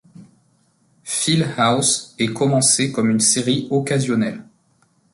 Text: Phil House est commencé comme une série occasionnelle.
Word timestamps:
Phil 1.03 1.43
House 1.57 2.15
est 2.17 2.33
commencé 2.33 2.91
comme 2.91 3.11
une 3.11 3.19
série 3.19 3.67
occasionnelle. 3.69 4.43